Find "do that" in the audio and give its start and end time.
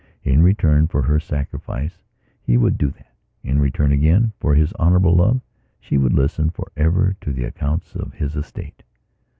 2.75-3.13